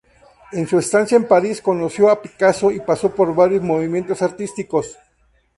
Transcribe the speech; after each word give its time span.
En 0.51 0.65
su 0.65 0.79
estancia 0.79 1.15
en 1.15 1.27
París, 1.27 1.61
conoció 1.61 2.09
a 2.09 2.19
Picasso 2.19 2.71
y 2.71 2.79
pasó 2.79 3.13
por 3.13 3.35
varios 3.35 3.61
movimientos 3.61 4.23
artísticos. 4.23 4.97